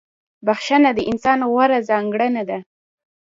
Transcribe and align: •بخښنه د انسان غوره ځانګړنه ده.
•بخښنه 0.45 0.89
د 0.97 0.99
انسان 1.11 1.39
غوره 1.51 1.79
ځانګړنه 1.89 2.43
ده. 2.49 2.59